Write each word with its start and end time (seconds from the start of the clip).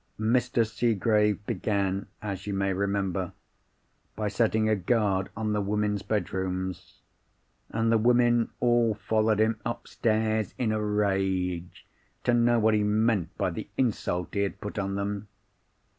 "Mr. 0.19 0.67
Seegrave 0.67 1.45
began, 1.45 2.07
as 2.23 2.47
you 2.47 2.55
may 2.55 2.73
remember, 2.73 3.33
by 4.15 4.27
setting 4.27 4.67
a 4.67 4.75
guard 4.75 5.29
on 5.37 5.53
the 5.53 5.61
women's 5.61 6.01
bedrooms; 6.01 7.01
and 7.69 7.91
the 7.91 7.99
women 7.99 8.49
all 8.59 8.95
followed 8.95 9.37
him 9.37 9.59
upstairs 9.63 10.55
in 10.57 10.71
a 10.71 10.81
rage, 10.83 11.85
to 12.23 12.33
know 12.33 12.57
what 12.57 12.73
he 12.73 12.81
meant 12.81 13.37
by 13.37 13.51
the 13.51 13.67
insult 13.77 14.33
he 14.33 14.39
had 14.41 14.59
put 14.59 14.79
on 14.79 14.95
them. 14.95 15.27